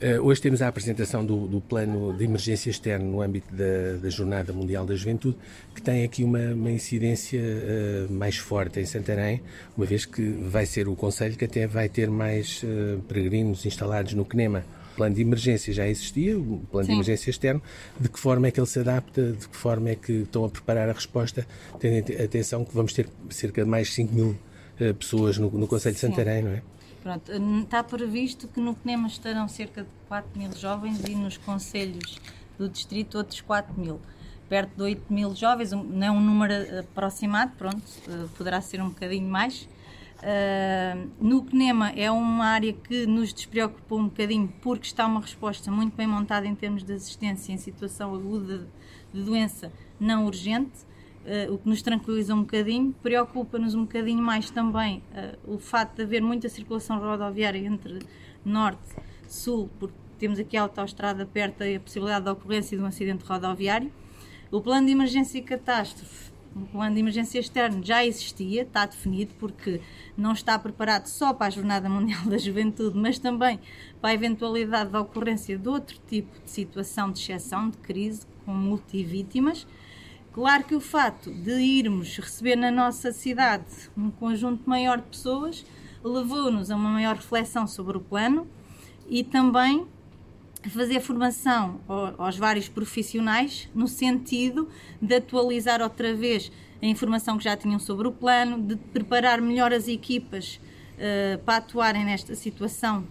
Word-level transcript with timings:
Uh, 0.00 0.22
hoje 0.22 0.40
temos 0.40 0.62
a 0.62 0.68
apresentação 0.68 1.26
do, 1.26 1.48
do, 1.48 1.60
plano 1.60 2.16
de 2.16 2.22
emergência 2.22 2.70
externo 2.70 3.10
no 3.10 3.20
âmbito 3.20 3.52
da, 3.52 3.96
da 4.00 4.08
Jornada 4.08 4.52
Mundial 4.52 4.86
da 4.86 4.94
Juventude, 4.94 5.36
que 5.74 5.82
tem 5.82 6.04
aqui 6.04 6.22
uma, 6.22 6.38
uma 6.54 6.70
incidência 6.70 7.40
uh, 7.40 8.12
mais 8.12 8.36
forte 8.36 8.78
em 8.78 8.86
Santarém, 8.86 9.42
uma 9.76 9.84
vez 9.84 10.06
que 10.06 10.22
vai 10.22 10.66
ser 10.66 10.86
o 10.86 10.94
Conselho 10.94 11.36
que 11.36 11.44
até 11.44 11.66
vai 11.66 11.88
ter 11.88 12.08
mais 12.08 12.62
uh, 12.62 13.00
peregrinos 13.08 13.66
instalados 13.66 14.14
no 14.14 14.24
CNEMA. 14.24 14.64
O 14.92 14.96
plano 14.98 15.16
de 15.16 15.22
emergência 15.22 15.72
já 15.72 15.88
existia, 15.88 16.38
o 16.38 16.60
plano 16.70 16.86
Sim. 16.86 16.92
de 16.92 16.96
emergência 16.98 17.30
externo, 17.30 17.60
de 17.98 18.08
que 18.08 18.20
forma 18.20 18.46
é 18.46 18.50
que 18.52 18.60
ele 18.60 18.66
se 18.68 18.78
adapta, 18.78 19.32
de 19.32 19.48
que 19.48 19.56
forma 19.56 19.90
é 19.90 19.96
que 19.96 20.12
estão 20.12 20.44
a 20.44 20.48
preparar 20.48 20.88
a 20.88 20.92
resposta, 20.92 21.44
tendo 21.80 22.12
atenção 22.22 22.64
que 22.64 22.72
vamos 22.72 22.92
ter 22.92 23.08
cerca 23.30 23.64
de 23.64 23.68
mais 23.68 23.92
5 23.94 24.14
mil 24.14 24.36
pessoas 24.96 25.38
no, 25.38 25.50
no 25.50 25.66
Conselho 25.66 25.96
de 25.96 26.00
Santarém, 26.00 26.42
não 26.42 26.52
é? 26.52 26.62
Pronto, 27.02 27.30
está 27.62 27.82
previsto 27.82 28.48
que 28.48 28.60
no 28.60 28.74
CNEMA 28.74 29.06
estarão 29.06 29.46
cerca 29.48 29.82
de 29.82 29.88
4 30.08 30.38
mil 30.38 30.52
jovens 30.56 31.00
e 31.08 31.14
nos 31.14 31.36
conselhos 31.36 32.18
do 32.58 32.68
distrito 32.68 33.16
outros 33.18 33.40
4 33.40 33.72
mil. 33.78 34.00
Perto 34.48 34.74
de 34.76 34.82
8 34.82 35.12
mil 35.12 35.34
jovens, 35.34 35.72
não 35.72 36.06
é 36.06 36.10
um 36.10 36.20
número 36.20 36.54
aproximado, 36.80 37.52
pronto, 37.56 37.82
eh, 38.08 38.26
poderá 38.36 38.60
ser 38.60 38.80
um 38.82 38.88
bocadinho 38.88 39.28
mais. 39.28 39.68
Uh, 40.18 41.08
no 41.20 41.44
CNEMA 41.44 41.90
é 41.90 42.10
uma 42.10 42.46
área 42.46 42.72
que 42.72 43.06
nos 43.06 43.32
despreocupou 43.32 44.00
um 44.00 44.06
bocadinho 44.06 44.52
porque 44.60 44.86
está 44.86 45.06
uma 45.06 45.20
resposta 45.20 45.70
muito 45.70 45.96
bem 45.96 46.08
montada 46.08 46.44
em 46.44 46.56
termos 46.56 46.82
de 46.82 46.92
assistência 46.92 47.52
em 47.52 47.56
situação 47.56 48.12
aguda 48.12 48.66
de 49.14 49.22
doença 49.22 49.72
não 50.00 50.26
urgente 50.26 50.72
uh, 51.28 51.52
o 51.52 51.58
que 51.58 51.68
nos 51.68 51.82
tranquiliza 51.82 52.34
um 52.34 52.40
bocadinho. 52.40 52.94
Preocupa-nos 53.02 53.74
um 53.74 53.82
bocadinho 53.82 54.22
mais 54.22 54.50
também 54.50 55.02
uh, 55.12 55.54
o 55.54 55.58
facto 55.58 55.96
de 55.96 56.02
haver 56.02 56.22
muita 56.22 56.48
circulação 56.48 56.98
rodoviária 56.98 57.58
entre 57.58 58.00
norte 58.44 58.96
e 59.26 59.32
sul, 59.32 59.68
porque 59.78 59.94
temos 60.18 60.38
aqui 60.38 60.56
a 60.56 60.62
autoestrada 60.62 61.24
perto 61.26 61.62
e 61.62 61.76
a 61.76 61.80
possibilidade 61.80 62.24
de 62.24 62.30
ocorrência 62.30 62.76
de 62.76 62.82
um 62.82 62.86
acidente 62.86 63.24
rodoviário. 63.24 63.92
O 64.50 64.60
plano 64.60 64.86
de 64.86 64.92
emergência 64.92 65.38
e 65.38 65.42
catástrofe, 65.42 66.32
o 66.56 66.60
plano 66.60 66.94
de 66.94 67.00
emergência 67.00 67.38
externo 67.38 67.84
já 67.84 68.04
existia, 68.04 68.62
está 68.62 68.86
definido, 68.86 69.34
porque 69.38 69.80
não 70.16 70.32
está 70.32 70.58
preparado 70.58 71.06
só 71.06 71.32
para 71.32 71.46
a 71.46 71.50
Jornada 71.50 71.88
Mundial 71.88 72.24
da 72.24 72.38
Juventude, 72.38 72.96
mas 72.96 73.18
também 73.18 73.60
para 74.00 74.10
a 74.10 74.14
eventualidade 74.14 74.90
da 74.90 75.00
ocorrência 75.00 75.58
de 75.58 75.68
outro 75.68 75.98
tipo 76.08 76.32
de 76.42 76.50
situação 76.50 77.12
de 77.12 77.20
exceção, 77.20 77.68
de 77.68 77.76
crise, 77.78 78.26
com 78.44 78.52
multivítimas. 78.52 79.66
Claro 80.32 80.64
que 80.64 80.74
o 80.74 80.80
fato 80.80 81.32
de 81.32 81.52
irmos 81.52 82.16
receber 82.16 82.56
na 82.56 82.70
nossa 82.70 83.12
cidade 83.12 83.64
um 83.96 84.10
conjunto 84.10 84.68
maior 84.68 84.98
de 84.98 85.04
pessoas 85.04 85.64
levou-nos 86.04 86.70
a 86.70 86.76
uma 86.76 86.90
maior 86.90 87.16
reflexão 87.16 87.66
sobre 87.66 87.96
o 87.96 88.00
plano 88.00 88.46
e 89.08 89.24
também 89.24 89.86
fazer 90.70 91.00
formação 91.00 91.80
aos 92.18 92.36
vários 92.36 92.68
profissionais 92.68 93.68
no 93.74 93.88
sentido 93.88 94.68
de 95.00 95.14
atualizar 95.16 95.80
outra 95.80 96.14
vez 96.14 96.52
a 96.82 96.86
informação 96.86 97.38
que 97.38 97.44
já 97.44 97.56
tinham 97.56 97.78
sobre 97.78 98.06
o 98.06 98.12
plano, 98.12 98.60
de 98.60 98.76
preparar 98.76 99.40
melhor 99.40 99.72
as 99.72 99.88
equipas 99.88 100.60
uh, 100.94 101.38
para 101.44 101.56
atuarem 101.56 102.04
nesta 102.04 102.34
situação 102.34 103.06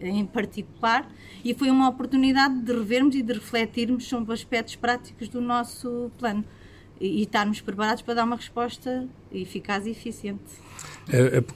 em 0.00 0.24
particular 0.26 1.10
e 1.44 1.54
foi 1.54 1.70
uma 1.70 1.88
oportunidade 1.88 2.60
de 2.60 2.72
revermos 2.72 3.14
e 3.14 3.22
de 3.22 3.32
refletirmos 3.32 4.06
sobre 4.06 4.32
aspectos 4.32 4.76
práticos 4.76 5.28
do 5.28 5.40
nosso 5.40 6.10
plano 6.18 6.44
e, 7.00 7.22
estarmos 7.22 7.60
preparados 7.60 8.02
para 8.02 8.14
dar 8.14 8.24
uma 8.24 8.36
resposta 8.36 9.08
eficaz 9.32 9.86
e 9.86 9.90
eficiente. 9.90 10.42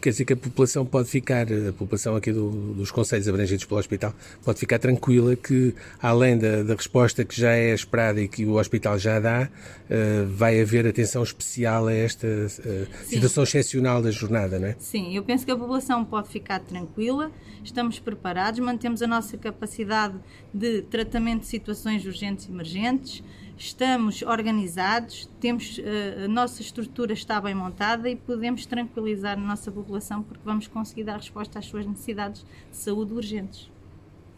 Quer 0.01 0.11
dizer 0.11 0.25
que 0.25 0.33
a 0.33 0.37
população 0.37 0.85
pode 0.85 1.09
ficar, 1.09 1.47
a 1.47 1.73
população 1.73 2.17
aqui 2.17 2.33
do, 2.33 2.75
dos 2.75 2.91
conselhos 2.91 3.29
abrangidos 3.29 3.65
pelo 3.65 3.79
hospital, 3.79 4.13
pode 4.45 4.59
ficar 4.59 4.79
tranquila 4.79 5.37
que, 5.37 5.75
além 6.03 6.37
da, 6.37 6.63
da, 6.63 6.75
resposta 6.75 7.25
que 7.25 7.39
já 7.39 7.53
é 7.53 7.73
esperada 7.73 8.21
e 8.21 8.27
que 8.27 8.45
o 8.45 8.55
hospital 8.59 8.99
já 8.99 9.21
dá, 9.21 9.49
uh, 9.49 10.27
vai 10.29 10.61
haver 10.61 10.87
atenção 10.87 11.23
especial 11.23 11.87
a 11.87 11.93
esta 11.93 12.27
uh, 12.27 13.07
situação 13.07 13.45
excepcional 13.45 14.03
da 14.03 14.11
jornada, 14.11 14.59
não 14.59 14.69
é? 14.69 14.77
Sim, 14.79 15.15
eu 15.15 15.23
penso 15.23 15.45
que 15.45 15.53
a 15.53 15.57
população 15.57 16.05
pode 16.05 16.29
ficar 16.29 16.59
tranquila, 16.59 17.31
estamos 17.63 18.01
preparados, 18.01 18.59
mantemos 18.59 19.03
a 19.03 19.07
nossa 19.07 19.39
capacidade 19.39 20.17
de 20.53 20.83
tratamento 20.83 21.43
de 21.43 21.47
situações 21.47 22.05
urgentes 22.05 22.47
e 22.47 22.51
emergentes 22.51 23.23
estamos 23.57 24.23
organizados, 24.23 25.29
temos, 25.41 25.79
eh, 25.79 26.25
a 26.25 26.29
nossa 26.29 26.63
estrutura 26.63 27.13
está 27.13 27.41
bem 27.41 27.55
montada 27.55 28.09
e 28.09 28.17
podemos 28.17 28.67
tranquilizar 28.67 29.39
a 29.39 29.41
nossa 29.41 29.71
população 29.71 30.23
porque 30.23 30.43
vamos 30.45 30.67
conseguir 30.67 31.05
dar 31.05 31.17
resposta 31.17 31.59
às 31.59 31.67
suas 31.67 31.87
necessidades 31.87 32.45
de 32.71 32.77
saúde 32.77 33.13
urgentes. 33.13 33.71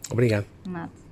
Obrigado. 0.09 0.45
Nada. 0.65 0.91